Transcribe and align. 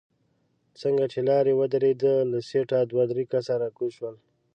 څنګه 0.81 1.05
چې 1.11 1.19
لارۍ 1.27 1.53
ودرېده 1.55 2.13
له 2.31 2.39
سيټه 2.49 2.79
دوه 2.91 3.03
درې 3.11 3.23
کسه 3.31 3.53
راکوز 3.61 3.91
شول. 3.97 4.15